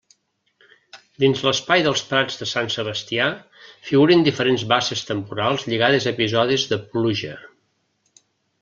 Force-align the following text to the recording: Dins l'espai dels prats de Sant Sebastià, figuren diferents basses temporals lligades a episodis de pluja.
Dins 1.23 1.43
l'espai 1.47 1.83
dels 1.87 2.01
prats 2.13 2.39
de 2.39 2.47
Sant 2.53 2.71
Sebastià, 2.77 3.27
figuren 3.91 4.25
diferents 4.29 4.65
basses 4.73 5.05
temporals 5.13 5.67
lligades 5.75 6.09
a 6.11 6.15
episodis 6.17 6.65
de 6.73 6.81
pluja. 6.91 7.39